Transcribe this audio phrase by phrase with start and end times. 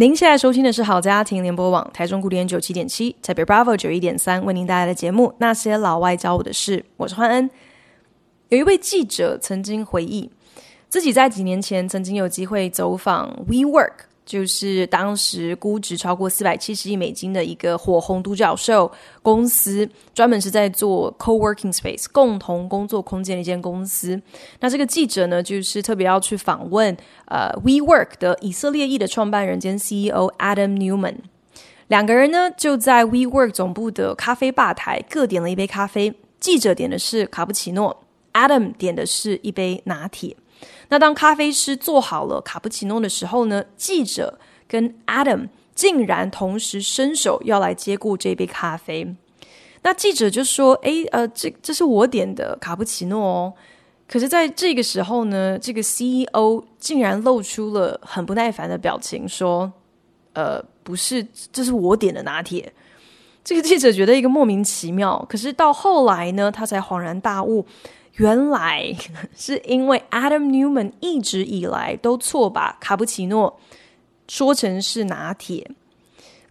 [0.00, 7.50] 您现在收听的是好家庭联播网台中古典九七点七，台北 Bravo 九一点三，为您带来的节目《那些老外教我的事》，我是欢恩。
[8.48, 10.30] 有一位记者曾经回忆，
[10.88, 13.92] 自己在几年前曾经有机会走访 WeWork，
[14.30, 18.88] 就是当时估值超过四百七十亿美金的一个火红独角兽
[19.22, 24.22] 公司，专门是在做 co-working space 共同工作空间的一间公司。
[24.60, 31.16] 那这个记者呢，就是特别要去访问呃 WeWork 的以色列裔的创办人兼 CEO Adam Newman。
[31.88, 38.04] 两个人呢就在 WeWork 总部的咖啡吧台各点了一杯咖啡，记者点的是卡布奇诺。
[38.32, 40.36] Adam 点的是一杯拿铁。
[40.90, 44.38] 那当咖啡师做好了卡布奇诺的时候呢，记者
[44.68, 49.16] 跟 Adam 竟然同时伸手要来接过这杯咖啡。
[49.82, 53.54] 那记者就说：“诶，呃，这这是我点的卡布奇诺哦。”
[54.06, 59.72] 可是，在这个时候呢，这个 CEO 竟然露出了很不耐烦的表情，说
[60.34, 62.72] ：“呃，不是，这是我点的拿铁。”
[63.42, 65.24] 这个记者觉得一个莫名其妙。
[65.28, 67.64] 可是到后来呢，他才恍然大悟。
[68.20, 68.94] 原来
[69.34, 73.58] 是因为 Adam Newman 一直以来都错把卡布奇诺
[74.28, 75.70] 说成是拿铁，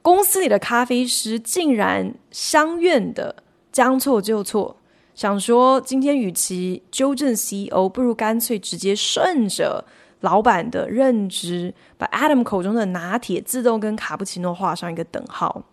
[0.01, 4.75] 公司里的咖啡师竟然相愿的将错就错，
[5.13, 9.85] 想说今天与其纠正 CEO，不如干脆直接顺着
[10.21, 15.63] 老板的认知，把 Adam 口中的拿铁自动跟卡布奇诺画上一个等号。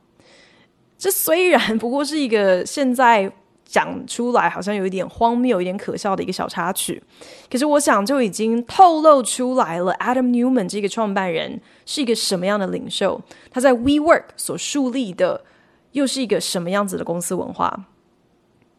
[0.99, 3.33] 这虽然不过是一个现在。
[3.67, 7.03] 讲出来好像有一点荒谬、有一点可笑的一个小插曲，
[7.51, 9.93] 可是我想就已经透露出来了。
[9.95, 13.21] Adam Newman 这个创办人是一个什么样的领袖？
[13.51, 15.45] 他在 WeWork 所树立的
[15.93, 17.87] 又是一个什么样子的公司文化？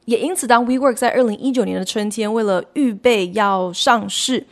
[0.05, 4.47] 也因此，当 WeWork 在二零一九年的春天为了预备要上市，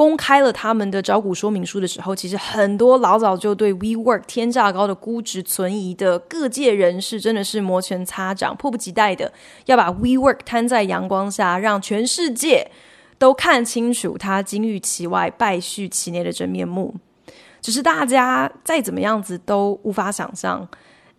[0.00, 9.30] 公开了他们的招股说明书的时候，其实很多老早就对 WeWork 天价高的估值存疑的各界人士，真的是摩拳擦掌，迫不及待的
[9.66, 12.70] 要把 WeWork 摊在阳光下，让全世界
[13.18, 16.94] 都看清楚它金玉其外，败絮其内的真面目。
[17.60, 20.66] 只是大家再怎么样子都无法想象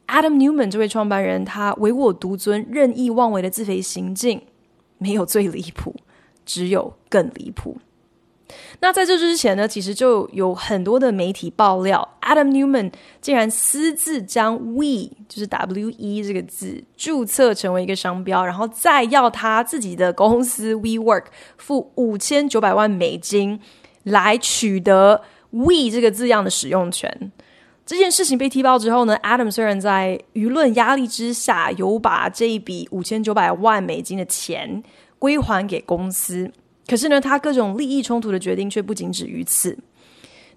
[0.07, 4.41] ，Adam Newman 这位创办人，他唯我独尊、任意妄为的自肥行径，
[4.97, 5.95] 没有最离谱，
[6.43, 7.77] 只有更离谱。
[8.79, 12.91] 那在这之前呢，其实就有很多的媒体爆料，Adam Newman
[13.21, 21.25] 竟然私自将 We 就是 W E 这个字注册成为一个商标，然后再要他自己的公司 WeWork
[21.57, 23.59] 付五千九百万美金
[24.03, 27.31] 来取得 We 这个字样的使用权。
[27.85, 34.81] 这件事情被踢爆之后呢，Adam 虽然在舆论压力之下有把这一笔五千九百万美金的钱
[35.19, 36.51] 归还给公司。
[36.91, 39.77] 可是呢，他各种利益冲突的决定却不仅止于此。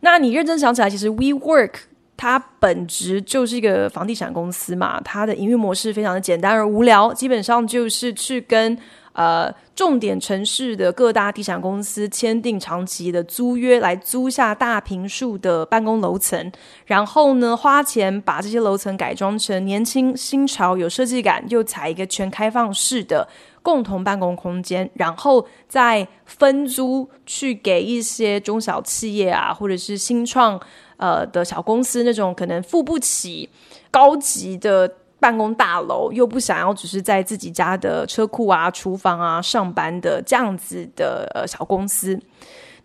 [0.00, 1.75] 那你认真想起来，其实 WeWork
[2.17, 8.77] 它本质就是一个房地产公司嘛，它的营运模式非常的简单而无聊，基本上就是去跟
[9.12, 16.50] 呃重点城市的各大地产公司签订长期的租约，来租下大平数的办公楼层，
[16.87, 23.28] 然后呢花钱把这些楼层改装成年轻、新潮、有设计感，又采一个全开放式的。
[23.65, 30.61] 共同办公空间，然后再分租去给一些中小企业啊，或者是新创
[30.99, 33.49] 呃的小公司，那种可能付不起
[33.91, 34.87] 高级的
[35.19, 42.21] 办公大楼，又不想要只是在自己家的车库啊、厨房啊上班的这样子的呃小公司。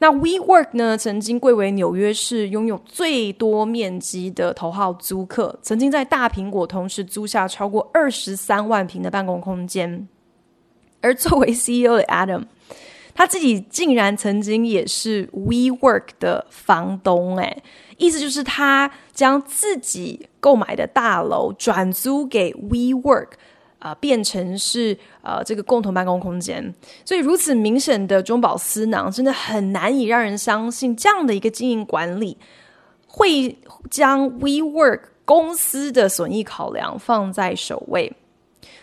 [0.02, 10.08] 那 WeWork 呢，曾经贵为纽约市拥有最多面积的头号租客，曾经在大苹果同时租下超过二十三万平的办公空间。
[11.02, 12.44] 而作为 CEO 的 Adam，
[13.14, 17.64] 他自己竟然曾经也是 WeWork 的房东，诶，
[17.98, 23.28] 意思就是他将自己购买的大楼转租给 WeWork，
[23.80, 26.74] 啊、呃，变成是呃这个共同办公空间。
[27.04, 32.38] 所以如此明显的中饱私囊，真的很难以让人相信这样的一个经营管理
[33.08, 33.58] 会
[33.90, 38.14] 将 WeWork 公司的损益考量放在首位。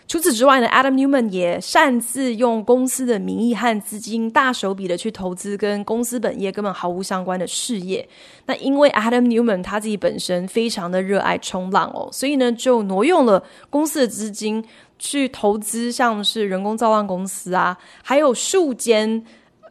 [0.09, 8.09] 除此之外呢，Adam Newman 也擅自用公司的名义和资金大手笔的去投资跟公司本业根本毫无相关的事业。
[8.47, 14.65] 那因为 Adam Newman 他自己本身非常的热爱冲浪哦，所以呢就挪用了公司的资金
[14.99, 19.25] 去投资，像是人工造浪公司啊，还有数间。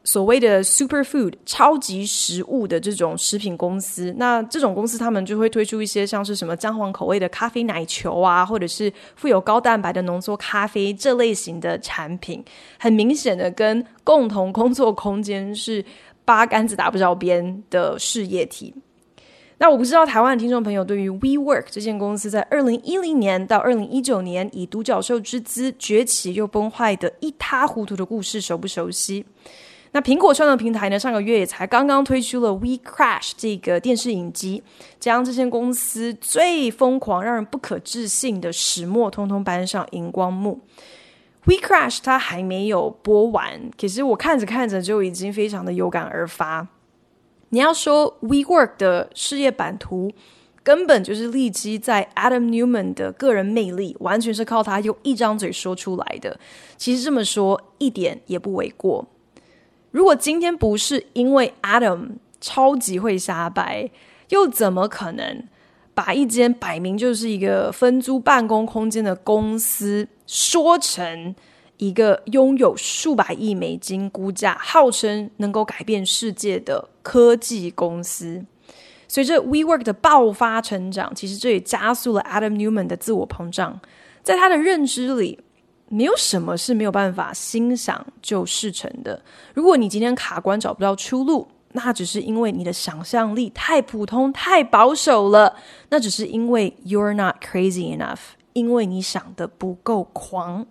[0.05, 12.45] 所谓的 superfood 超级食物的这种食品公司，那这种公司他们就会推出一些像是什么姜黄口味的咖啡奶球啊，或者是富有高蛋白的浓缩咖啡这类型的产品，
[12.79, 15.83] 很明显的跟共同工作空间是
[16.23, 18.73] 八竿子打不着边的事业体。
[19.57, 29.25] 那我不知道台湾的听众朋友对于 WeWork 这间公司在二零一零年到二零一九年以独角兽之姿崛起又崩坏的一塌糊涂的故事熟不熟悉？
[29.95, 34.61] 那苹果创作平台呢，上个月也才刚刚推出了《We Crash》这个电视影集，
[34.99, 40.59] 将这间公司最疯狂、让人不可置信的始末，通通搬上荧光幕。
[41.49, 46.67] 《We Crash》它还没有播完，可是我看着看着就已经非常的有感而发。
[47.51, 50.11] 你要说 WeWork 的事业版图，
[50.61, 56.37] 根本就是立基在 Adam Newman 的个人魅力，完全是靠他用一张嘴说出来的。
[56.75, 59.07] 其实这么说一点也不为过。
[59.95, 63.89] 如果今天不是因为 Adam 超级会瞎掰，
[64.27, 65.41] 又怎么可能
[65.93, 71.33] 把一间摆明就是一个分租办公空间的公司，说成
[71.77, 78.43] 一个拥有数百亿美金估价、号称能够改变世界的科技公司？
[79.07, 83.79] 随着 WeWork 的爆发成长，其实这也加速了 Adam Newman 的自我膨胀，
[84.21, 85.39] 在他的认知里。
[85.89, 89.21] 没有什么是没有办法心想就事成的。
[89.53, 95.55] 如果你今天卡关找不到出路，那只是因为你的想象力太普通、太保守了。
[95.89, 98.19] 那只是因为 you're not crazy enough，
[98.53, 100.65] 因为你想的不够狂。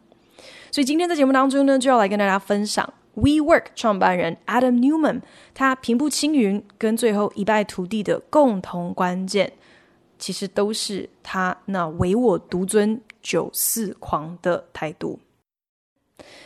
[0.70, 5.20] 所以今天在节目当中呢，就要来跟大家分享 WeWork 创办人 Adam Newman
[5.54, 9.52] 他平步青云跟最后一败涂地的共同关键，
[10.18, 13.00] 其实都是他那唯我独尊。
[13.24, 15.18] 九四狂的态度。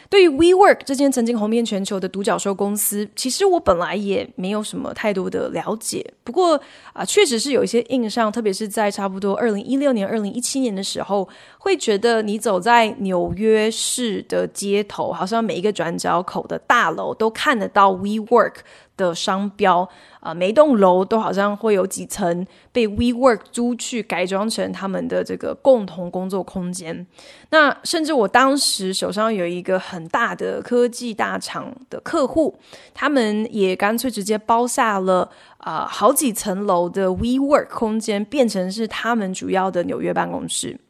[0.08, 6.14] 对于 WeWork 这间曾经红遍全球的独角兽公司，其实我本来也没有什么太多的了解。
[6.22, 6.58] 不过
[6.92, 11.28] 啊，确实是有一些印象，特别是在差不多二零一六年、二零一七年的时候，
[11.68, 18.54] 会觉得你走在纽约市的街头，好像每一个转角口的大楼都看得到 WeWork
[18.96, 19.86] 的商标
[20.20, 27.06] 啊，每栋楼都好像会有几层被 WeWork 租去改装成他们的这个共同工作空间。
[27.50, 32.58] 那甚至我当时手上有一个很大的科技大厂的客户，
[32.94, 40.80] 他们也干脆直接包下了啊、好几层楼的 WeWork 空间，变成是他们主要的纽约办公室。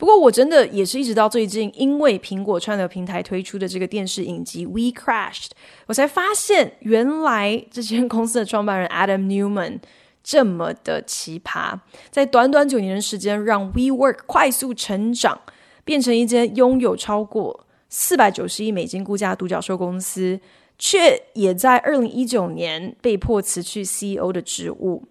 [0.00, 5.48] 不过，我真的也是一直到最近，因为苹果串流平台推出的这个电视影集《We Crashed》，
[5.84, 9.80] 我才发现原来这间公司的创办人 Adam Neumann
[10.24, 11.78] 这么的奇葩，
[12.10, 15.38] 在短短九年的时间，让 WeWork 快速成长，
[15.84, 20.40] 变成一间拥有超过四百九十亿美金估价独角兽公司，
[20.78, 25.04] 却也在二零一九年被迫辞去 CEO 的职务。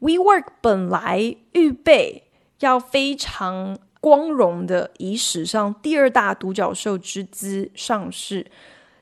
[0.00, 2.28] WeWork 本来预备
[2.60, 8.44] 要非常光荣的以史上第二大独角兽之姿上市，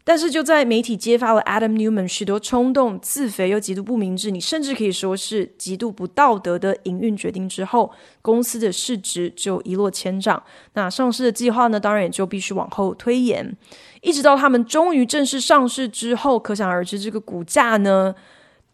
[0.05, 10.43] 但是就在媒体揭发了 Adam Newman 许多冲动、自肥又极度不明智，你甚至可以说是极度不道德的营运决定之后，公司的市值就一落千丈。
[10.75, 13.57] 那上市的计划呢，当然也就必须往后推延，
[14.02, 18.14] 一直到他们终于正式上市之后，可想而知，这个股价呢，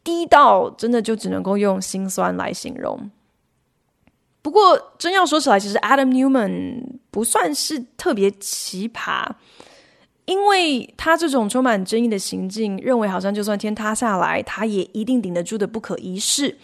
[0.02, 3.09] 低到真的就只能够用心酸来形容。
[4.46, 9.26] 不过，真要说起来，其实 Adam Neumann 不算是特别奇葩，
[10.24, 16.56] 因为他这种充满争议的行径，认为好像就算天塌下来，他也一定顶得住的不可一世。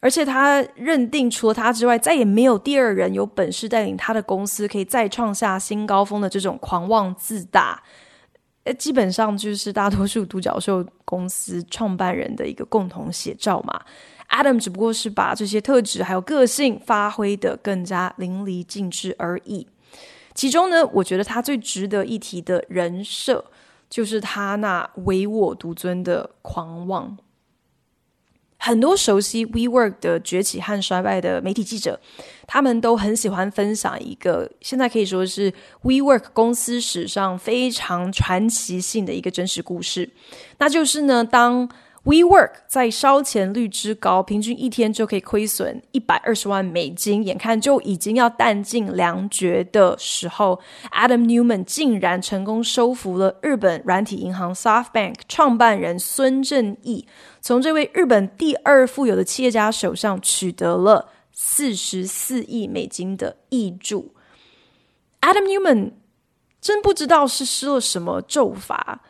[0.00, 7.82] 而且他认定，除了他之外，再也没有第二人有本事带领他的公司可以再创下新高峰的这种狂妄自大，
[8.64, 13.80] 呃， 基本上就是大多数独角兽公司创办人的一个共同写照嘛。
[14.32, 19.66] Adam 只不过是把这些特质还有个性发挥得更加淋漓尽致而已。
[20.34, 23.44] 其中呢，我觉得他最值得一提的人设，
[23.90, 27.18] 就是他那唯我独尊的狂妄。
[28.56, 32.00] 很多熟悉 WeWork 的崛起和衰败的媒体记者，
[32.46, 40.08] 他们都很喜欢分享一个现在可以说是 WeWork 公司史上非常传奇性的一个真实故事，
[40.58, 41.68] 那就是呢，当
[42.04, 57.06] WeWork 在烧钱率之高，平均一天就可以亏损一百二十万美金，眼看就已经要弹尽粮绝的时候，Adam Newman 竟然成功收服了日本软体银行 SoftBank 创办人孙正义，
[57.40, 64.12] 从这位日本第二富有的企业家手上取得了四十四亿美金的挹注。
[65.20, 65.92] Adam Newman
[66.60, 69.02] 真不知道是施了什么咒法，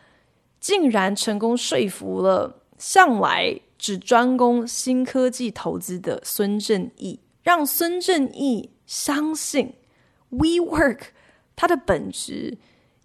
[0.61, 2.59] 竟然成功说服了。
[2.83, 9.75] 向来只专攻新科技投资的孙正义，让孙正义相信
[10.33, 10.99] WeWork
[11.55, 12.59] 它的本质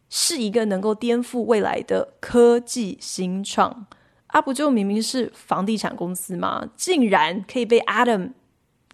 [0.09, 3.85] 是一个能够颠覆未来的科技新创。
[4.25, 6.67] 啊，不就明明是房地产公司吗？
[6.75, 8.31] 竟然可以被 Adam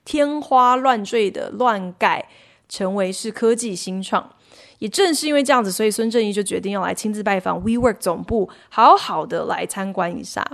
[0.04, 2.28] 天花乱坠的乱盖，
[2.68, 4.36] 成为是科技新创。
[4.80, 10.46] 也正是因为这样子，所以孙正义就决定要来亲自拜访 WeWork 总部，好好的来参观一下。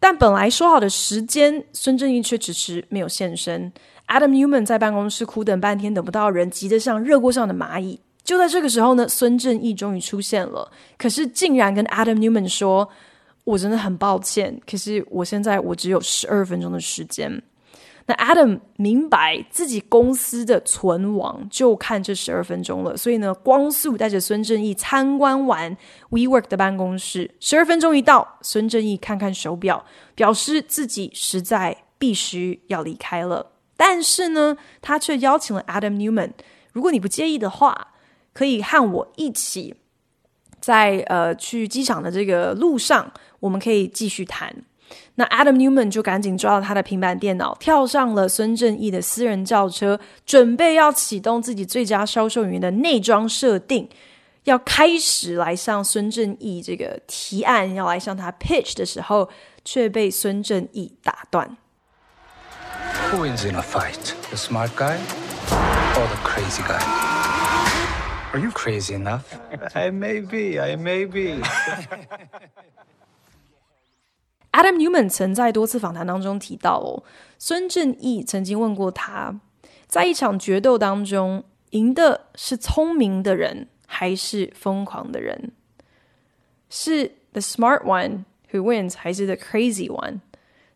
[0.00, 3.70] 但本来说好的时间，孙正义却迟迟没有现身。
[4.08, 8.00] Adam Newman 在办公室苦等半天，等不到人，急得像热锅上的蚂蚁。
[8.24, 12.88] 就在这个时候呢，孙正义终于出现了，可是竟然跟 Adam Newman 说
[13.44, 17.42] ：“我真的很抱歉，可是我现在我只有十二分钟的时间。”
[18.10, 25.76] 那 Adam 明白自己公司的存亡就看这十二分钟了，所以呢，光速带着孙正义参观完
[26.10, 27.30] WeWork 的办公室。
[27.38, 29.84] 十二分钟一到，孙正义看看手表，
[30.16, 33.52] 表示自己实在必须要离开了。
[33.76, 36.32] 但是呢，他却邀请了 Adam Newman：“
[36.72, 37.94] 如果你不介意的话，
[38.32, 39.76] 可以和我一起
[40.58, 44.64] 在呃去机场的这个路上，我们可以继续谈。
[45.14, 53.88] 那 Adam Neumann 就赶紧抓到他的平板电脑，跳上了孙正义的私人轿车，准备要启动自己最佳销售员的内装设定，
[54.44, 59.28] 要开始来向孙正义这个提案，要来向他 pitch 的时候，
[59.64, 61.56] 却被孙正义打断。
[63.12, 64.14] Who wins in a fight?
[64.30, 64.96] The smart guy
[65.94, 66.80] or the crazy guy?
[68.32, 69.22] Are you crazy enough?
[69.74, 70.60] I may be.
[70.60, 71.42] I may be.
[74.52, 77.02] Adam Newman 曾在多次访谈当中提到哦，
[77.38, 79.38] 孙正义曾经问过他，
[79.86, 85.52] 在一场决斗当中，赢的是聪明的人还是疯狂的人？
[86.68, 90.20] 是 the smart one who wins 还是 the crazy one？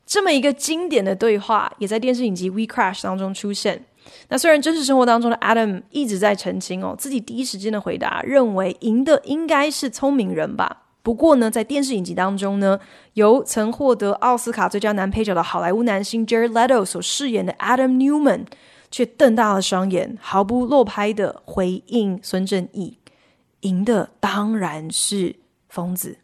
[0.07, 3.85] 这么一个经典的对话，也在电视影集《We Crash》当中出现。
[4.29, 10.84] 那虽然真实生活当中的 Adam 一直在澄清哦，自己第一时间的回答认为赢的应该是聪明人吧。
[11.05, 12.81] 不过呢，在电视影集当中呢，
[13.13, 18.47] 由曾获得奥斯卡最佳男配角的好莱坞男星 Jared Leto 所饰演的 Adam Newman
[18.91, 22.97] 却瞪大了双眼，毫不落拍的回应孙正义
[23.61, 25.37] ：“赢的当然是
[25.69, 26.17] 疯子。”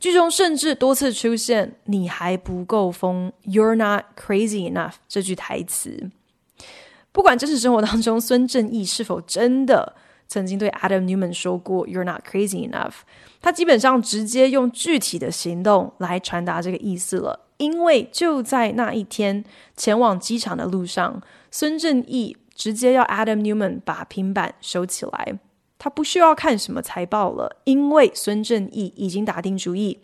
[0.00, 6.10] 剧中甚至多次出现“你还不够疯 ”，“You're not crazy enough” 这句台词。
[7.12, 9.94] 不管真实生活当中孙正义是否真的
[10.30, 12.98] 曾经对 Adam Newman 说过 “You're not crazy enough”。
[13.42, 19.44] 他基本上直接用具体的行动来传达这个意思了，因为就在那一天
[19.76, 21.20] 前往机场的路上，
[21.50, 25.40] 孙正义直接要 Adam Newman 把平板收起来，
[25.80, 29.98] 他不需要看什么财报了，因为孙正义已经打定主意，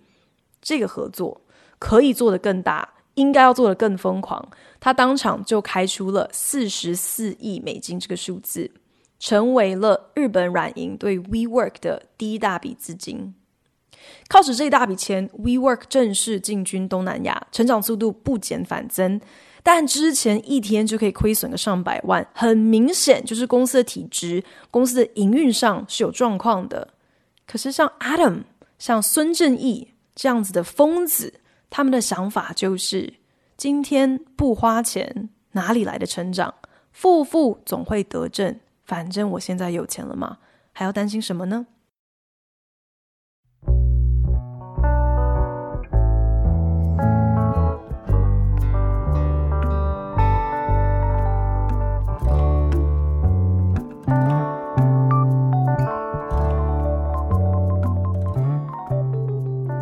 [0.60, 1.42] 这个合作
[1.78, 8.72] 可以做得更大，应该要做得更疯狂，他当场就开出了四十四亿美金这个数字。
[9.18, 13.34] 成为了日本软银对 WeWork 的第一大笔资金。
[14.28, 19.20] 靠着这一大笔钱，WeWork 正式进军东南亚，成长速度不减反增。
[19.62, 26.86] 但之前一天就可以亏损个上百万，很明显就是公司的体质、公司的营运上是有状况的。
[27.46, 28.44] 可是像 Adam、
[28.78, 33.14] 像孙正义这样子的疯子，他们的想法就是：
[33.56, 36.54] 今天不花钱，哪里来的成长？
[36.92, 38.56] 负负总会得正。
[38.86, 40.38] 反正我现在有钱了嘛，
[40.72, 41.66] 还要担心什么呢？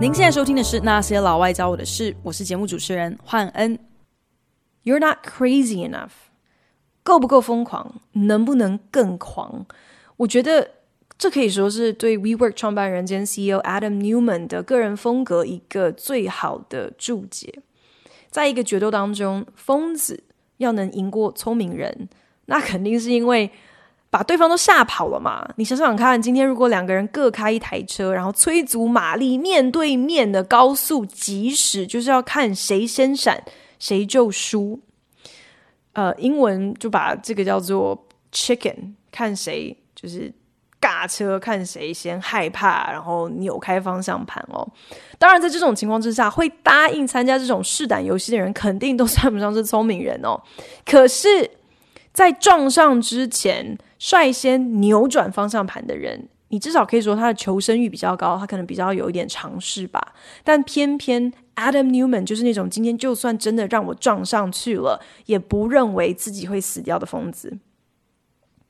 [0.01, 3.79] 您现在收听的是《那些老外教我的事》，我是节目主持人焕恩。
[4.83, 6.13] You're not crazy enough.
[7.05, 8.01] 够不够疯狂？
[8.13, 9.65] 能不能更狂？
[10.17, 10.69] 我觉得
[11.17, 17.61] 这可以说是对 WeWork 创办人兼 CEO Adam Neumann 的个人风格一个最好的注解。
[18.31, 20.25] 在一个决斗当中，疯子
[20.57, 22.09] 要能赢过聪明人，
[22.47, 23.49] 那肯定是因为
[24.11, 25.49] 把对方都吓跑了嘛。
[25.57, 33.45] 你想想看，今天如果两个人各开一台车，然后催足马力，面对面的高速疾驶，就是要看谁先闪，
[33.79, 34.81] 谁就输。
[35.95, 40.33] 呃，英文就把这个叫做 chicken，看谁就是。
[40.81, 44.69] 尬车看谁先害怕，然后扭开方向盘哦。
[45.19, 50.39] 当然，在这种情况之下，会答应参加这种试胆游戏的人，肯定都算不上是聪明人哦。
[50.85, 51.51] 可是，
[52.13, 60.13] 在撞上之前，率先扭转方向盘的人，你至少可以说他的求生欲比较高，他可能比较有一点尝试吧。
[60.45, 67.59] 但偏偏 Adam Newman 就是那种今天就算真的让我撞上去了，也不认为自己会死掉的疯子。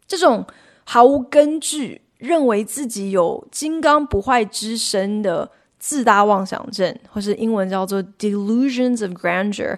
[0.06, 0.46] 这种
[0.84, 2.00] 毫无根据。
[2.16, 9.76] 认为自己有金刚不坏之身的自大妄想症，或是英文叫做 delusions of grandeur，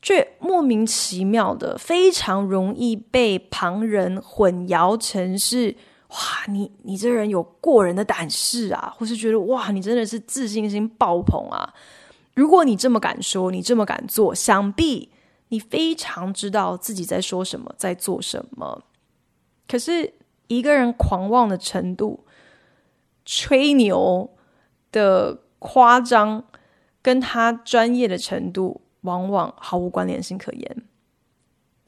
[0.00, 5.74] 却莫名其妙的非常容易被旁人混淆成是
[6.10, 11.68] 哇，你你这人有过人的胆识啊，或是觉得哇，你真的是自信心爆棚啊。
[12.34, 15.10] 如果你这么敢说，你这么敢做，想必
[15.48, 18.82] 你非常知道自己在说什么，在做什么。
[19.68, 20.14] 可是。
[20.48, 22.26] 一个人狂妄的程度、
[23.24, 24.28] 吹牛
[24.90, 26.44] 的夸张，
[27.00, 30.82] 跟他专业的程度，往往毫无关联性可言。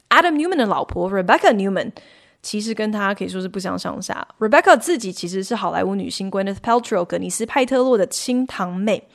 [0.09, 1.91] Adam Newman 的老婆 Rebecca Newman
[2.41, 4.27] 其实跟他可以说是不相上下。
[4.39, 9.07] Rebecca 自己其实是好莱坞女星 Gwyneth Paltrow 格尼斯派特洛的亲堂妹。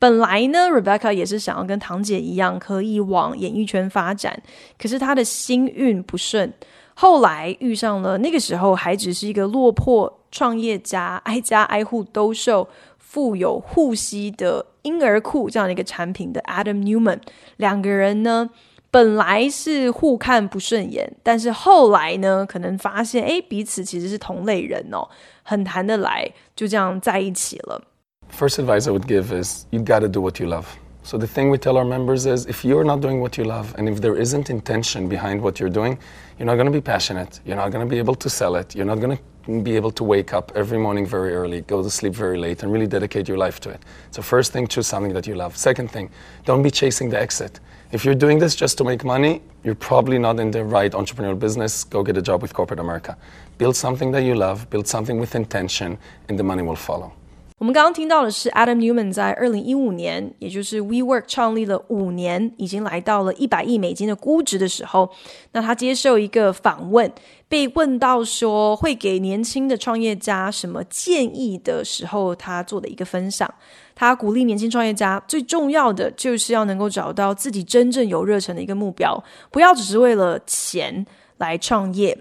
[0.00, 4.42] 本来呢，Rebecca 也是想要跟堂姐一样，可以往演艺圈发展，
[4.76, 6.52] 可是她的星运不顺。
[6.94, 17.18] 后来遇上了那个时候还只是一个落魄创业家，挨家挨户兜售富有护膝的婴儿裤这样的一个产品的 Adam Newman，
[17.58, 18.48] 两个人呢
[18.90, 25.06] 本来是互看不顺眼，但是后来呢可能发现哎彼此其实是同类人哦，
[25.42, 27.82] 很谈得来，就这样在一起了。
[28.30, 30.78] First advice I would give is you gotta do what you love.
[31.02, 33.74] So the thing we tell our members is if you're not doing what you love
[33.78, 35.98] and if there isn't intention behind what you're doing,
[36.38, 37.40] you're not going to be passionate.
[37.44, 38.74] You're not going to be able to sell it.
[38.76, 41.90] You're not going to be able to wake up every morning very early, go to
[41.90, 43.82] sleep very late, and really dedicate your life to it.
[44.10, 45.56] So, first thing, choose something that you love.
[45.56, 46.10] Second thing,
[46.44, 47.60] don't be chasing the exit.
[47.92, 51.38] If you're doing this just to make money, you're probably not in the right entrepreneurial
[51.38, 51.84] business.
[51.84, 53.16] Go get a job with corporate America.
[53.58, 57.12] Build something that you love, build something with intention, and the money will follow.
[57.60, 65.10] 我们刚刚听到的是 Adam Newman 在二零一五年，也就是 WeWork 创立了五年，已经来到了一百亿美金的估值的时候，
[65.52, 67.12] 那他接受一个访问，
[67.50, 73.46] 被问到说会给年轻的创业家什么建议的时候，他做的一个分享，
[73.94, 81.04] 他鼓励年轻创业家最重要的就是要能够找到自己真正有热忱的一个目标，不要只是为了钱
[81.36, 82.16] 来创业。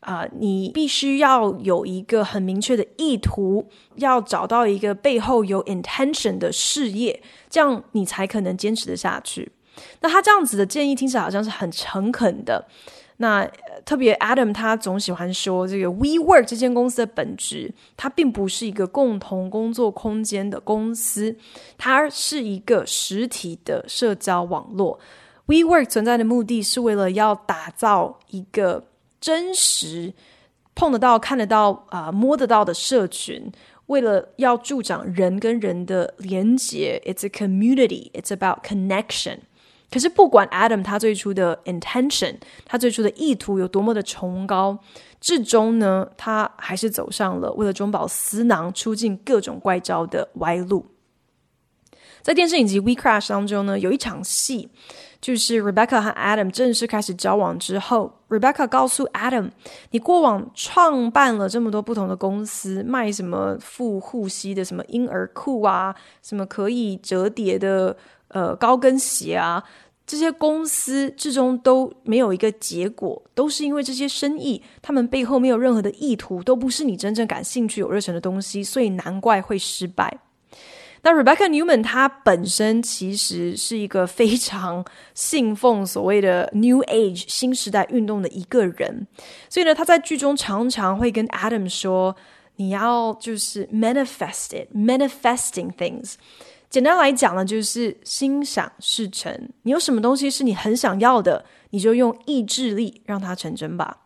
[0.00, 9.52] 啊、你必须要有一个很明确的意图，要找到一个背后有 intention 的事业，这样你才可能坚持的下去。
[10.00, 12.66] 那他这样子的建议听起来好像是很诚恳的。
[13.18, 13.46] 那
[13.84, 21.36] 特别 Adam 他总喜欢说，这个 WeWork 这间公司的本质，它并不是一个共同工作空间的公司，
[21.76, 24.98] 它是一个实体的社交网络。
[25.46, 28.86] WeWork 存在的目的是为了要打造一个。
[29.20, 30.12] 真实
[30.74, 33.52] 碰得到、看得到、啊、摸得到的社群，
[33.86, 38.10] 为了要助长人跟人的连结，It's a community.
[38.12, 39.40] It's about connection.
[39.90, 44.78] 可是不管 Adam 他最初的 intention，他最初的意图有多么的崇高，
[45.20, 50.86] 至终呢，他还是走上了为了中饱私囊、出尽各种怪招的歪路。
[52.22, 54.68] 在电视影集《We Crash》当中呢，有一场戏。
[55.20, 59.50] 就是 Rebecca 和 Adam 正式开始交往之后，Rebecca 告诉 Adam：“
[59.90, 67.94] 你过往创办了这么多不同的公司，卖什么附护膝的什么婴儿裤啊，什么可以折叠的
[68.28, 69.62] 呃高跟鞋啊，
[70.06, 80.20] 这些公司至终都没有一个结果，都是因为这些生意他们背后没有任何的意图，都不是你真正感兴趣、有热忱的东西，所以难怪会失败。”
[81.02, 84.84] 那 Rebecca Newman 她本身其实是一个非常
[85.14, 89.06] 信奉所谓的 New Age 新时代运动的一个人，
[89.48, 92.14] 所以呢，她在剧中常常会跟 Adam 说
[92.56, 96.16] ：“你要就是 manifest it，manifesting things。
[96.68, 99.48] 简单来讲呢，就是心想事成。
[99.62, 104.02] 你有什么东西是你很想要的，你就用意志力让它成真吧。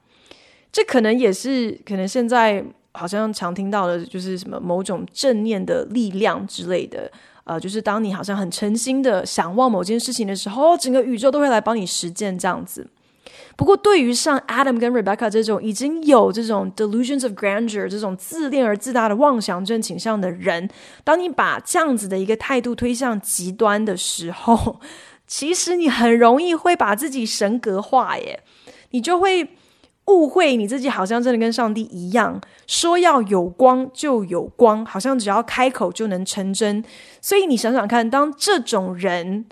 [0.70, 7.10] 这可能也是可能现在。”好像常听到的就是什么某种正念的力量之类的，
[7.44, 12.86] 呃，就是当你好像很诚心的想望某件事情的时候，整个宇宙都会来帮你实践这样子。
[13.56, 20.68] 不过，对于像 Adam 跟 Rebecca 这种已经有这种 delusions of grandeur 这种自恋而自大的妄想症倾向的人，
[21.04, 24.80] 当你把这样子的一个态度推向极端的时候，
[25.26, 28.42] 其实你很容易会把自己神格化耶，
[28.90, 29.48] 你就会
[30.06, 36.84] 误会你自己，好像真的跟上帝一样，说要有光就有光，好像只要开口就能成真。
[37.20, 39.46] 所以你想想看，当这种人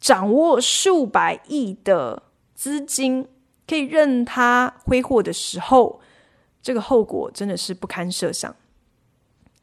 [0.00, 2.22] 掌握数百亿的
[2.54, 3.26] 资金，
[3.66, 6.00] 可以任他挥霍的时候，
[6.62, 8.54] 这个后果真的是不堪设想。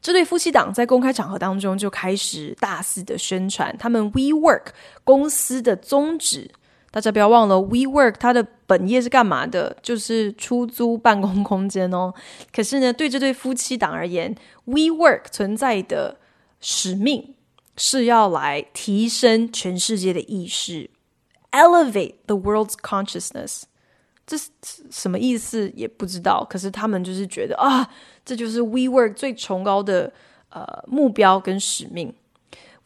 [0.00, 4.66] 这对夫妻档在公开场合当中就开始大肆的宣传他们 WeWork
[5.02, 6.48] 公司的宗旨。
[6.96, 9.76] 大家不要忘了，WeWork 它的本业是干嘛的？
[9.82, 12.10] 就是出租办公空间哦。
[12.50, 16.16] 可是呢，对这对夫妻档而言，WeWork 存在的
[16.58, 17.34] 使命
[17.76, 20.88] 是要来提升全世界的意识
[21.52, 23.64] ，elevate the world's consciousness。
[24.26, 24.48] 这是
[24.90, 27.86] 什么意思也不知道，可是他们就是觉得啊，
[28.24, 30.10] 这就是 WeWork 最崇高的
[30.48, 32.14] 呃目标跟使命。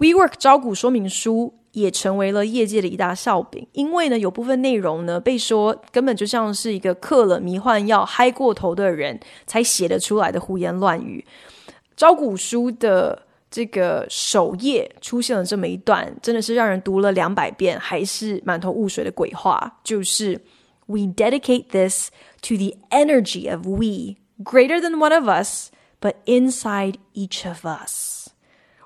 [0.01, 11.25] WeWork 招股说明书也成为了业界的一大笑柄，因为呢，有部分内容呢被说根本就像是一个嗑了迷幻药嗨过头的人才写得出来的胡言乱语。
[11.95, 20.41] 招股书的这个首页出现了这么一段，真的是让人读了两百遍还是满头雾水的鬼话，就是。
[20.87, 22.11] We dedicate this
[22.43, 28.20] to the energy of we, greater than one of us, but inside each of us.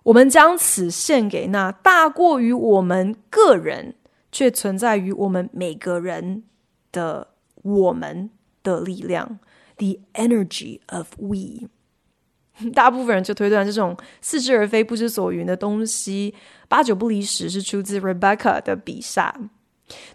[0.05, 3.97] 我们将此献给那大过于我们个人，
[4.31, 6.45] 却存在于我们每个人
[6.93, 7.29] 的
[7.63, 8.31] 我们
[8.63, 9.39] 的力量。
[9.77, 11.69] The energy of we。
[12.73, 16.35] 大部分人就推断这种似是而非、不知所云的东西，
[16.69, 19.35] 八九不离十是出自 Rebecca 的笔下，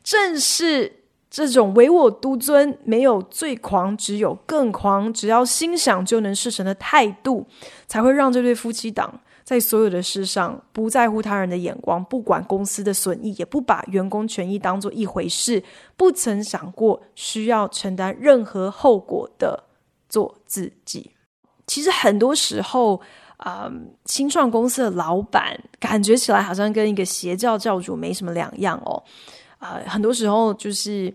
[0.01, 0.95] 正是。
[1.31, 7.45] 这种唯我独尊，没有最狂，只有更狂，只要心想就能事成的态度，
[7.85, 15.63] 才会让这对夫妻档在所有的事上不在乎他人的眼光，不管公司的损益，也不把员工权益当做一回事，
[15.97, 19.63] 不曾想过需要承担任何后果的
[20.07, 21.09] 做自己。
[21.65, 23.01] 其实很多时候，
[23.37, 29.01] 啊、嗯，新创公司的老板感觉起来好像跟一个邪教教主没什么两样哦。
[29.57, 31.11] 啊、呃，很多时候就是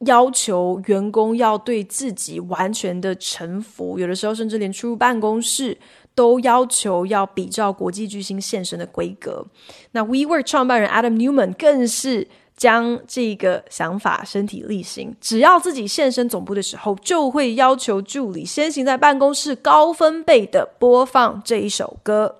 [0.00, 5.74] 要求员工要对自己完全的臣服，有的时候甚至连出入办公室
[6.14, 9.44] 都要求要比照国际巨星现身的规格。
[9.92, 22.36] 那 WeWork 创办人 Adam Newman 更是将这个想法身体力行，只要自己现身总部的时候，就会要求助理先行在办公室高分贝的播放这一首歌。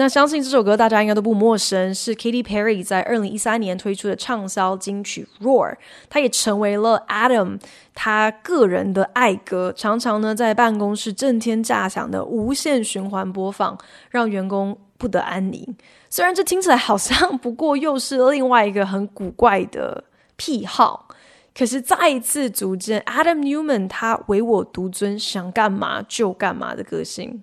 [0.00, 5.74] 那相信这首歌大家应该都不陌生，是 Katy Perry 在二零一三年推出的畅销金曲《Roar》，
[6.08, 7.60] 它也成为了 Adam
[7.92, 13.76] 他个人的爱歌，常常呢在办公室震天价响的无限循环播放，
[14.08, 15.76] 让员工不得安宁。
[16.08, 20.02] 虽然这听起来好像不过又是另外一个很古怪的
[20.36, 21.08] 癖好，
[21.54, 27.42] 可是再一次组建 Adam Newman 他唯我独尊，想干嘛就干嘛的个性。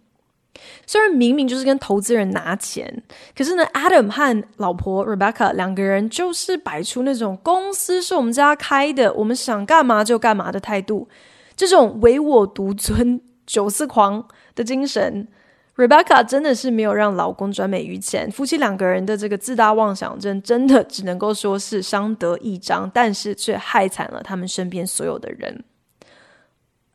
[0.86, 3.04] 虽然明明就是跟投资人拿钱，
[3.36, 11.08] 可是呢，Adam 和老婆 Rebecca 两个人就是摆出那种公司是我们家开的，我们想干嘛就干嘛的态度。
[11.56, 15.28] 这种唯我独尊、 九四狂的精神
[15.76, 18.30] ，Rebecca 真的是没有让老公转美于前。
[18.30, 25.64] 夫妻两个人的这个自大妄想症，真的只能够说是相得益彰，但是却害惨了他们身边所有的人。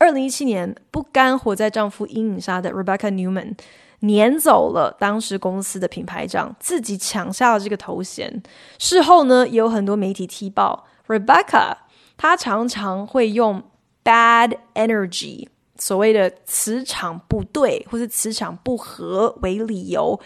[0.03, 3.55] 二零一七年，不甘活在丈夫阴影下的 Rebecca Newman
[4.01, 8.43] 撵走了当时公司的品牌长，自己抢下了这个头衔。
[8.81, 11.77] 事后呢，也有很多媒体踢爆 Rebecca，
[12.17, 13.62] 她常常会用
[14.03, 15.47] bad energy，
[15.79, 20.19] 所谓的磁场不对或是磁场不合为理由，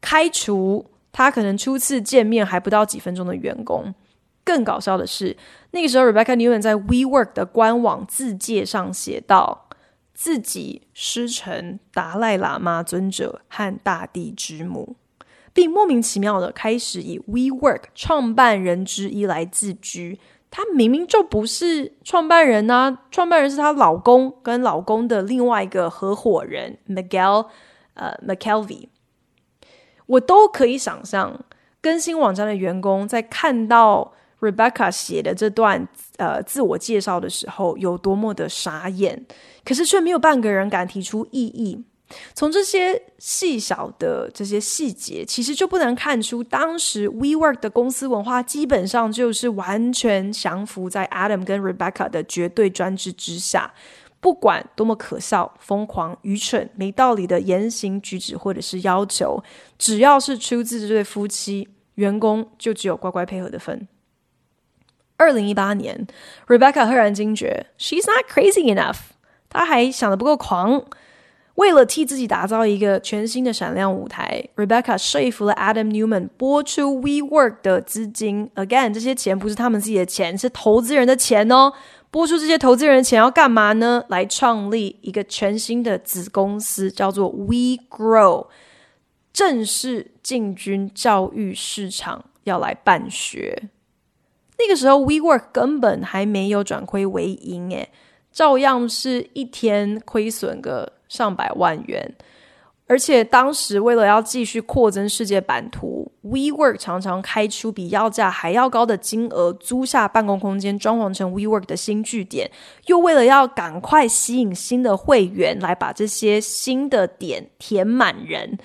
[0.00, 3.94] 开除她可能初次见面还不到几分钟的员工。
[4.50, 5.36] 更搞笑的是，
[5.70, 9.68] 那个时候 Rebecca Newman 在 WeWork 的官网自介上写道，
[10.12, 14.96] 自己师承达赖喇嘛尊者和大地之母，
[15.52, 20.18] 并莫名其妙的开始以 WeWork 创办人之一来自居。
[20.50, 27.46] 他明明就不是创办人啊，创办人是她老公跟老公的另外一个合伙人 Miguel
[27.94, 28.88] 呃 McKelvey。
[30.06, 31.44] 我都可以想象，
[31.80, 34.12] 更新网站的员工在看到。
[34.40, 39.24] Rebecca 写的这段呃自我介绍的时候有多么的傻眼，
[39.64, 41.84] 可是却没有半个人敢提出异议。
[42.34, 53.72] 从这些细小的这些细节，其实就不难看出，当时 WeWork 的公司文化基本上就是完全降服在 Adam 跟 Rebecca 的绝对专制之下。
[54.18, 59.42] 不管多么可笑、疯狂、愚蠢、没道理的言行举止或者是要求，
[59.78, 63.86] 只要是出自这对夫妻，员工就只有乖乖配合的份。
[65.20, 66.06] 二零一八年
[66.46, 68.96] ，Rebecca 赫然惊觉，She's not crazy enough。
[69.50, 70.82] 她还想得不够狂。
[71.56, 78.50] 为了替自己打造一个全新的闪亮舞台，Rebecca 说服了 Adam Neumann 拨出 WeWork 的资金。
[78.54, 81.70] Again，这些钱不是他们自己的钱，是投资人的钱哦。
[82.10, 84.02] 拨出这些投资人的钱要干嘛呢？
[84.08, 88.46] 来创立一个全新的子公司，叫做 WeGrow，
[89.32, 93.68] 正式进军教育市场，要来办学。
[94.60, 97.88] 那个时候，WeWork 根本还没有转亏为盈，诶，
[98.30, 102.14] 照样是一天亏损个上百万元。
[102.86, 112.50] 而且当时为了要继续扩增世界版图，WeWork 常常开出比要价还要高的金额，租下办公空间，装潢成 WeWork 的新据点。
[112.86, 118.58] 又为了要赶快吸引新的会员，来把这些新的点填满人，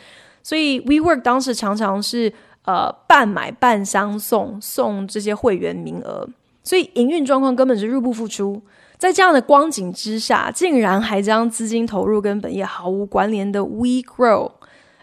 [0.44, 2.34] 所以 WeWork 当时常常是。
[2.66, 6.28] 呃，半买半相送，送这些会员名额，
[6.64, 8.62] 所以营运状况根本是入不敷出。
[8.98, 14.52] 在这样的光景之下，竟然还将资金投入跟本业毫无关联的 WeGrow，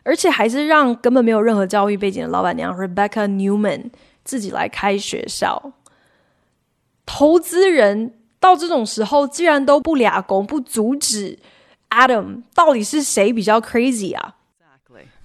[0.03, 3.91] 而且还是让根本没有任何教育背景的老板娘 Rebecca Newman
[4.25, 5.73] 自己来开学校。
[7.05, 11.39] 投资人到这种时候，既然都不俩公不阻止
[11.91, 14.37] Adam，到底是谁比较 crazy 啊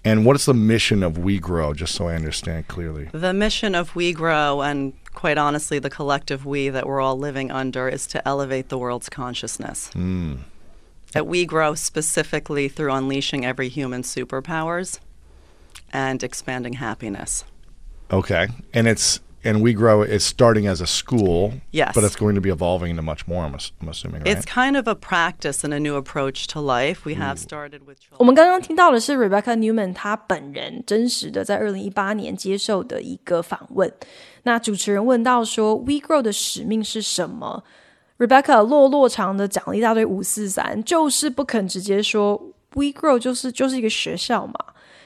[0.08, 3.10] ？And what is the mission of We Grow, just so I understand clearly?
[3.12, 7.52] The mission of We Grow, and quite honestly, the collective we that we're all living
[7.52, 9.90] under, is to elevate the world's consciousness.
[9.94, 10.40] Mm.
[11.14, 15.00] That WeGrow specifically through unleashing every human superpowers
[15.92, 17.44] and expanding happiness.
[18.12, 18.48] Okay.
[18.74, 21.55] And it's and WeGrow is starting as a school.
[21.73, 21.93] Yes.
[21.95, 24.29] But it's going to be evolving into much more, I'm, I'm assuming, right?
[24.29, 27.05] It's kind of a practice and a new approach to life.
[27.05, 28.19] We have started with children.
[28.19, 33.93] 我们刚刚听到的是 Rebecca Neumann 她本人真实的在二零一八年接受的一个访问。
[34.45, 37.65] 那主持人问到说，WeGrow 的使命是什么？
[38.19, 42.41] Rebecca 落落长的讲了一大堆五四三，就是不肯直接说
[42.75, 44.55] WeGrow 就是就是一个学校嘛。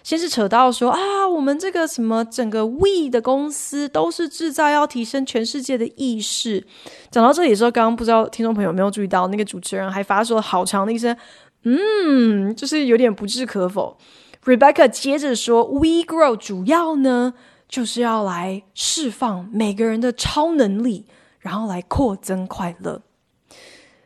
[0.04, 6.66] 先是扯到说啊，我们这个什么整个 We 的公司都是制造要提升全世界的意识。
[7.12, 11.16] 讲到这里的时候，刚刚不知道听众朋友有没有注意到，那个主持人还发出了好长的一声
[11.64, 13.96] “嗯”，就是有点不置可否。
[14.44, 17.36] Rebecca 接着说：“We Grow 主要呢
[17.70, 21.06] 就是要来释放每个人的超能力，
[21.40, 23.04] 然后来扩增快乐。”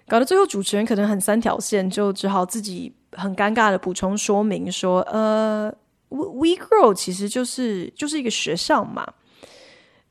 [0.10, 5.74] 搞得最后主持人可能很三条线，就只好自己很尴尬的补充说明说：“呃。”
[6.10, 9.06] WeGrow 其实就是就是一个学校嘛，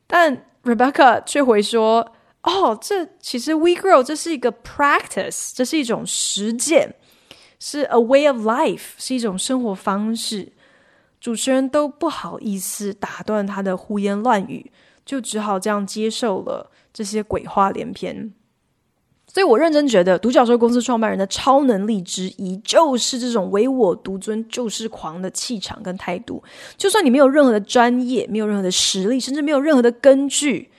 [0.06, 6.94] 但 Rebecca 却回说：“哦，这其实 WeGrow 这是一个 practice，这是一种实践，
[7.58, 10.52] 是 a way of life，是一种生活方式。”
[11.20, 14.70] 主持人都不好意思打断他的胡言乱语，
[15.06, 18.34] 就只好这样接受了这些鬼话连篇。
[19.34, 26.40] 所以我认真觉得，独角兽公司创办人的超能力之一，就是这种唯我独尊、就是狂的气场跟态度。
[26.76, 30.70] 就算你没有任何的专业，没有任何的实力，甚至没有任何的根据，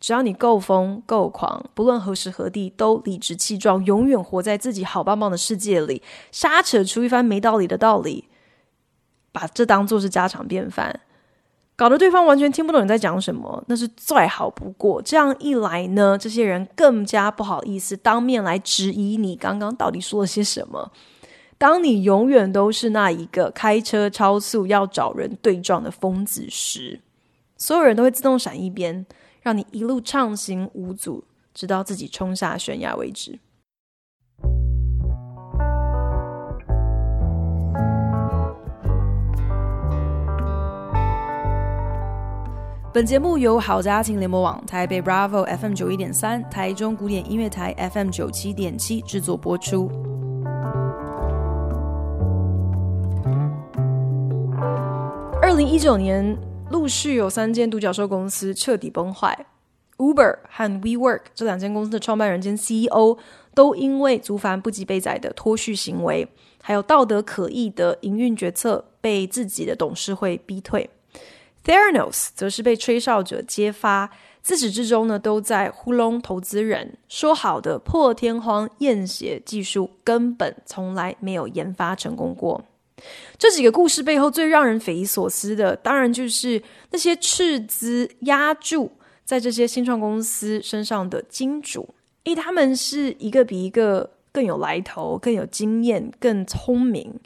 [0.00, 6.00] 只要你够疯、够狂，不论何时何地，都理直气壮，永远活在自己好棒棒的世界里，
[6.32, 8.24] 瞎扯出一番没道理的道理，
[9.32, 10.98] 把这当做是家常便饭。
[11.78, 15.00] 搞得对方完全听不懂你在讲什么，那是再好不过。
[15.00, 20.90] 这样一来呢，这些人更加不好意思当面来质疑你刚刚到底说了些什么。
[21.56, 27.00] 当你永远都是那一个开车超速要找人对撞的疯子时，
[27.56, 29.06] 所有人都会自动闪一边，
[29.40, 31.22] 让你一路畅行无阻，
[31.54, 33.38] 直到自己冲下悬崖为止。
[42.90, 49.90] 本节目由好家庭联盟网、台北 Bravo FM 九一点三、台中古典音乐台 FM 九七点七制作播出。
[55.42, 56.34] 二零一九年，
[56.70, 59.46] 陆续有三间独角兽公司彻底崩坏
[59.98, 63.18] ，Uber 和 WeWork 这两间公司的创办人兼 CEO
[63.54, 66.26] 都因为足繁不及被宰的脱序行为，
[66.62, 70.88] 还有道德可疑的营运决策，被自己的董事会逼退。
[71.68, 82.64] Theranos 则是被吹哨者揭发，自始至终呢，都在糊弄投资人，说好的破天荒验血技术根本从来没有研发成功过。
[83.36, 88.90] 这几个故事背后最让人匪夷所思的，当然就是那些斥资押注
[89.26, 97.20] 在这些新创公司身上的金主，诶，他们是一个比一个更有来头、更有经验、更聪明。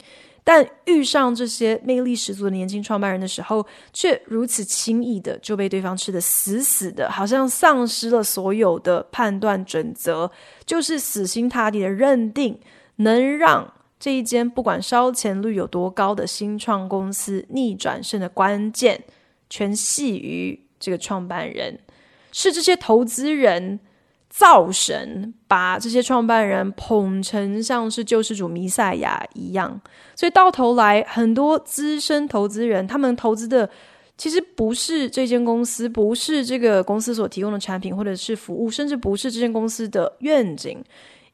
[0.45, 10.31] 但遇上这些魅力十足的年轻创办人的时候，却如此轻易的就被对方吃得死死的，好像丧失了所有的判断准则，
[10.67, 12.59] 就是死心塌地的认定，
[12.97, 19.05] 能让这一间不管烧钱率有多高的新创公司逆转胜的关键，
[19.49, 21.79] 全系于这个创办人，
[22.33, 23.79] 是这些投资人。
[24.35, 29.79] 造神把这些创办人捧成像是救世主弥赛亚一样，
[30.17, 33.69] 所以到头来，很多资深投资人他们投资的
[34.17, 40.83] 其实不是这间公司，不是这个公司所提供的产品或者是服务，甚至不是这间公司的愿景，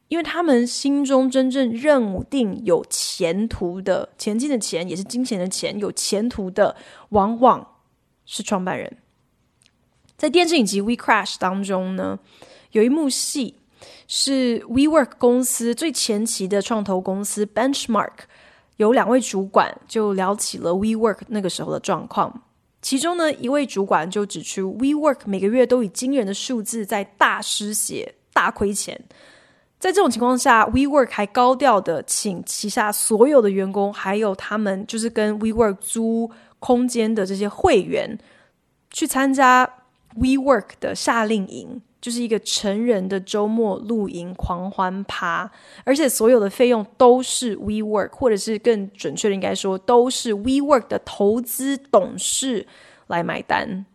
[0.09, 6.75] 因为他们心中真正认定有前途的、前进的钱，也是金钱的钱，有前途的，
[7.09, 7.65] 往往
[8.25, 8.97] 是创办人。
[10.17, 12.19] 在电视影集《We Crash》当中呢，
[12.71, 13.55] 有一幕戏
[14.07, 18.11] 是 WeWork 公司最前期的创投公司 Benchmark，
[18.77, 22.43] 有两位主管就聊起了 WeWork 那个时候的状况。
[22.81, 28.99] 其中呢，一位主管就指出，WeWork 每个月都以惊人的数字在大失血、大亏钱。
[29.79, 36.29] 在这种情况下，WeWork 还高调的请旗下所有的员工，还有他们就是跟 WeWork 租
[36.59, 38.17] 空间的这些会员，
[38.91, 39.69] 去参加
[40.17, 41.81] WeWork 的夏令营。
[42.01, 45.51] 就是一个成人的周末露营狂欢趴，
[45.83, 52.65] 而且所有的费用都是 WeWork，或者是更准确的应该说，都是 WeWork 的投资董事
[53.07, 53.85] 来买单。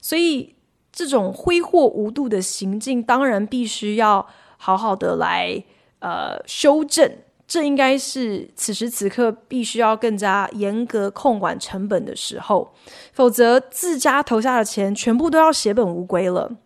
[0.00, 0.54] 所以
[0.92, 5.62] 这种挥霍无度的行径，当然必须要好好的来
[6.00, 7.18] 呃修正。
[7.48, 12.74] 这应该是此时此刻必须要更加严格控管成本的时候，
[13.12, 16.56] 否则自家投下的钱全部都要血本无归了。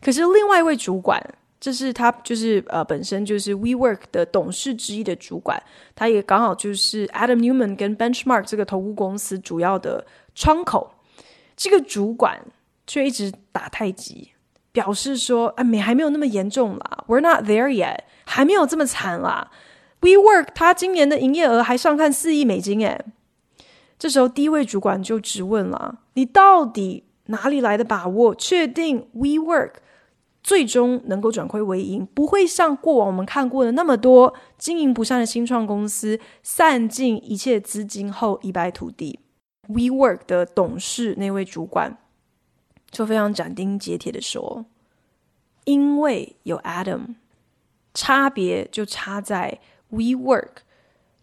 [0.00, 1.22] 可是另外一位主管，
[1.58, 5.60] 这是他就是呃本身就是 WeWork 的董事之一的主管，
[5.94, 10.92] 他也刚好就是 Adam Newman 跟 Benchmark 这个投顾公司主要的窗口。
[11.56, 12.38] 这个主管
[12.86, 14.32] 却一直打太极，
[14.72, 19.50] 表示说：“啊，没还没有那么严重啦，We're not there yet，还没有这么惨啦。
[20.02, 23.02] WeWork 他今年的营业额还上看四亿美金诶。”
[23.98, 28.34] 这时候第一位主管就质问了：“你到底？”哪里来的把握？
[28.34, 29.72] 确定 WeWork
[30.42, 39.18] 最终能够转亏为盈，不会像过往我们看过的那么多经营不善的新创公司，散尽一切资金后一败涂地。
[39.68, 41.98] WeWork 的董事那位主管
[42.90, 44.66] 就非常斩钉截铁的说
[45.66, 47.16] ：“因为有 Adam，
[47.92, 49.58] 差别就差在
[49.90, 50.50] WeWork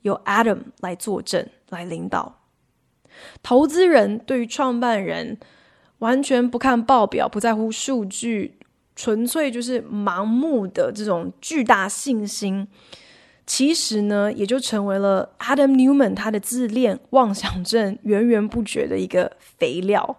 [0.02, 2.42] 有 Adam 来坐镇、来领导。
[3.42, 5.40] 投资人对于创办人。”
[6.04, 8.58] 完全不看报表，不在乎数据，
[8.94, 12.68] 纯粹就是盲目的这种巨大信心，
[13.48, 20.18] 其实呢，也就成为了 Adam Newman 他的自恋妄想症源源不绝的一个肥料，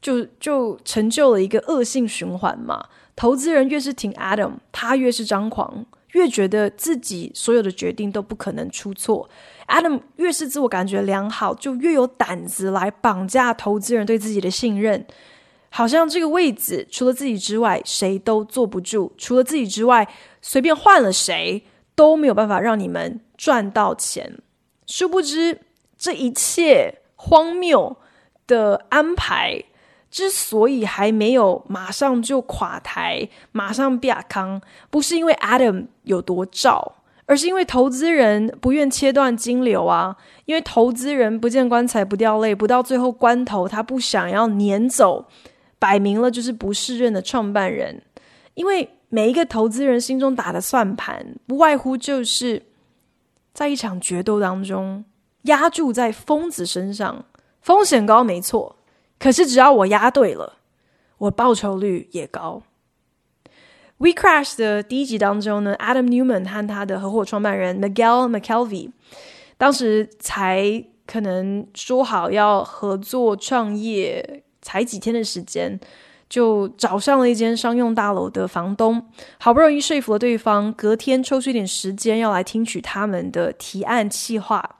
[0.00, 2.84] 就就成就了一个恶性循环嘛。
[3.14, 9.30] 投资人越是挺 Adam，他越是张狂，越觉得自己所有的决定都不可能出错。
[9.66, 15.06] Adam 越是自我感觉良好，就越有胆子来绑架投资人对自己的信任，
[15.70, 20.06] 好像这个位子除了自己之外谁都坐不住，除了自己之外
[20.42, 24.38] 随便换了谁都没有办法让你们赚到钱。
[24.86, 25.60] 殊不知
[25.96, 27.96] 这一切荒谬
[28.46, 29.64] 的安排
[30.10, 36.96] 之所以还没有马上就垮台，马上变康，不是因为 Adam 有多照。
[37.26, 45.26] 而是因为投资人不愿切断金流啊，因为投资人不见棺材不掉泪，不到最后关头，他不想要撵走，
[45.78, 48.02] 摆明了就是不适任的创办人。
[48.54, 52.62] 因为每一个投资人心中打的算盘，不外乎就是
[53.52, 55.04] 在一场决斗当中，
[55.42, 57.24] 押注在疯子身上，
[57.60, 58.76] 风险高没错，
[59.18, 60.58] 可是只要我押对了，
[61.18, 62.62] 我报酬率也高。
[63.98, 68.90] We Crash 的第一集当中呢，Adam Newman 和他的合伙创办人 Miguel McKelvey，
[69.56, 75.78] 当时才可能说好要合作创业，才几天的时间，
[76.28, 79.06] 就找上了一间商用大楼的房东，
[79.38, 84.78] 好不容易说服了对方，隔天抽出一点时间要来听取他们的提案计划。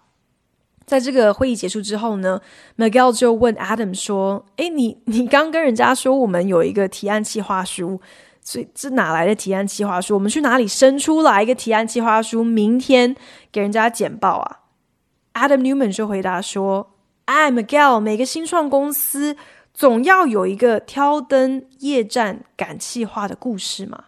[0.84, 2.39] 在这个会议结束之后呢
[2.76, 7.99] ，Miguel 就问 Adam 说：“诶，你你刚跟人家说我们有一个提案计划书，
[8.47, 10.12] 所以这哪来的提案计划书？
[10.12, 12.45] 我们去哪里生出来一个提案计划书？
[12.45, 13.16] 明天
[13.51, 14.61] 给人家简报啊
[15.32, 19.34] ？”Adam Newman 就回答说：“哎，Miguel，每个新创公司
[19.72, 24.05] 总要有一个挑灯夜战赶企划的故事嘛。”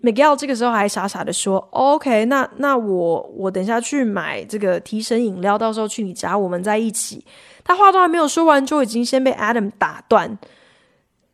[0.00, 7.24] Miguel 这个时候还傻傻的说：“OK，那那我我等下去买这个提神饮料，到时候去你家，我们在一起。”
[7.64, 10.38] 他话都还没有说完，就已经先被 Adam 打断。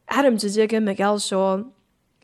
[0.06, 1.62] Adam 直接跟 Miguel 说：“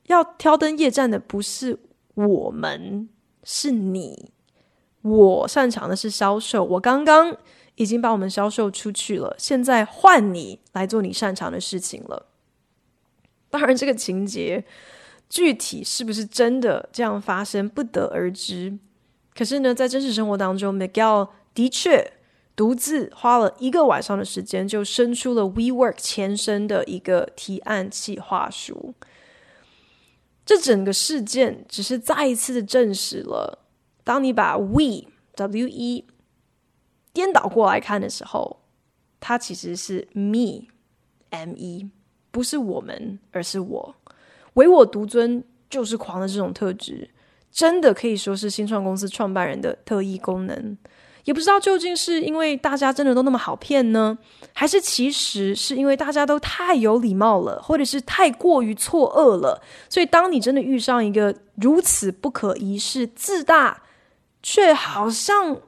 [0.09, 1.78] 要挑灯夜战的不是
[2.14, 3.09] 我们，
[3.44, 4.32] 是你。
[5.00, 7.34] 我擅长的是销售，我刚刚
[7.76, 12.26] 已经把我们销售出去了，现在换你来做你擅长的事情了。”
[13.48, 14.64] 当然，这个情节。
[15.30, 18.78] 具体是不是真的这样发生，不得而知。
[19.34, 22.14] 可是呢，在真实生活当中，Miguel 的确
[22.56, 28.94] 独自花了一个晚上的时间，就生出了 WeWork 前身的一个提案计划书。
[30.49, 33.66] 这整个事件只是再一次的证实了，
[34.03, 36.07] 当你把 We W E
[37.12, 38.61] 颠倒过来看的时候，
[39.20, 40.68] 它其实是 Me
[41.28, 41.90] M E，
[42.30, 43.94] 不是我们，而是我。
[44.55, 47.11] 唯我独尊就是狂的这种特质，
[47.53, 50.78] 真的可以说是新创公司创办人的特异功能。
[51.29, 54.16] 也不知道究竟是因为大家真的都那么好骗呢，
[54.55, 59.61] 还是其实是因为大家都太有礼貌了，或者是太过于错愕了。
[59.91, 63.83] 所以，当你真的遇上一个如此不可一世、自大
[64.43, 65.59] 却好像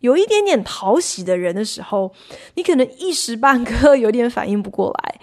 [0.00, 2.12] 有一点点讨喜的人的时候，
[2.56, 5.18] 你可能一时半刻 有点反应不过来，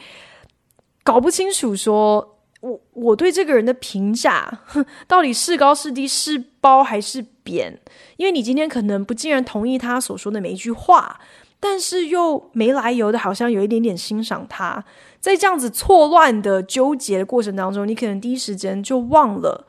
[1.03, 2.31] 搞不清楚说。
[2.63, 4.61] 我我对这个人的评价，
[5.05, 7.77] 到底是高是低，是褒还是贬？
[8.17, 11.19] 因为你今天可能不尽然同意他所说的每一句话，
[11.59, 14.83] 但是又没来由的，好像有一点点欣赏他。
[15.19, 19.65] 在这样子错乱的纠结的过程当中，你可能第一时间就忘了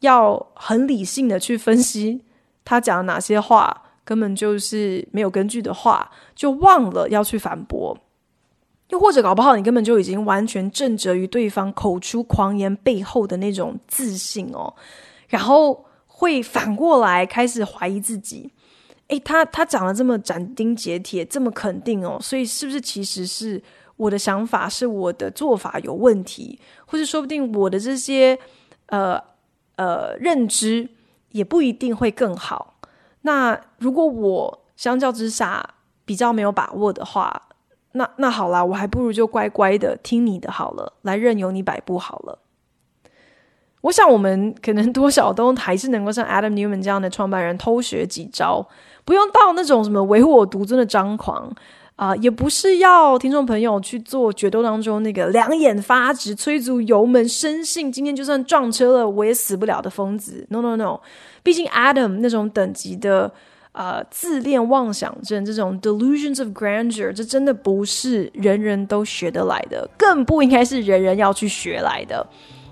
[0.00, 2.22] 要很理性的去分析
[2.64, 7.96] 他讲的哪些话，根本就是没有根据的话，就忘了要去反驳。
[8.88, 14.74] 又或者搞不好，你根本就已经完全震慑于对方口出狂言背后的那种自信哦，
[15.28, 15.83] 然后
[16.16, 18.48] 会反过来开始怀疑自己。
[19.08, 23.60] 诶，他他讲的这么斩钉截铁，这么肯定哦，所以是不是其实是
[23.96, 28.38] 我的想法，是我的做法有问题，或者说不定我的这些
[28.86, 29.20] 呃
[29.74, 30.88] 呃认知
[31.32, 32.76] 也不一定会更好。
[33.22, 37.48] 那如果我相较之下比较没有把握的话，
[37.92, 42.38] 那那好啦，我还不如就乖乖的听你的好了，来任由你摆布好了。
[43.84, 48.66] 我想我们可能多少都还是能够像 Adam Newman 这样的创办人偷学几招，
[49.04, 51.54] 不用到那种什么唯我独尊的张狂
[51.96, 60.46] 啊、也不是要听众朋友去做决斗当中那个两眼发直、催足油门、深信今天就算撞车了我也死不了的疯子。
[60.48, 61.00] No No No，
[61.42, 63.30] 毕竟 Adam 那种等级的。
[63.76, 72.24] 呃，自恋妄想症这种 delusions of grandeur，这真的不是人人都学得来的，更不应该是人人要去学来的。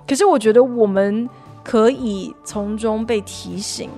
[0.06, 1.28] 可是，我觉得我们
[1.64, 3.88] 可以从中被提醒，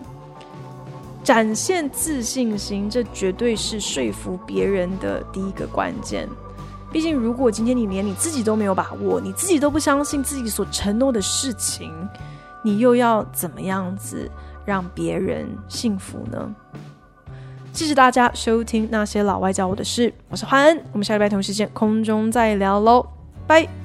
[1.23, 6.29] 展现自信心，这绝对是说服别人的第一个关键。
[6.93, 11.93] 毕竟，如果今天你连你自己都没有把握，你自己都不相信自己所承诺的事情，
[12.63, 14.31] 你又要怎么样子
[14.65, 16.55] 让别人信服呢？
[17.73, 23.05] 谢谢大家收听那些老外教我的事，我是欢恩，我们下礼拜同时间空中再聊喽，
[23.49, 23.84] 拜。